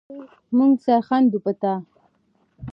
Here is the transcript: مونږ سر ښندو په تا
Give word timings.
مونږ 0.55 0.73
سر 0.85 0.99
ښندو 1.07 1.37
په 1.45 1.51
تا 1.61 1.73